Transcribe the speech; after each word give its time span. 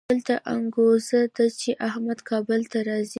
دلته 0.09 0.35
انګروزه 0.53 1.21
ده 1.35 1.45
چې 1.59 1.69
احمد 1.87 2.19
کابل 2.29 2.61
ته 2.71 2.79
راځي. 2.87 3.09